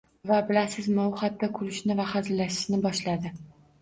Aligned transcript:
Va 0.29 0.37
bilasizmi, 0.45 1.03
u 1.11 1.19
hatto 1.21 1.49
kulishni 1.59 1.99
va 2.03 2.07
hazillashishni 2.15 2.81
boshladi 2.87 3.37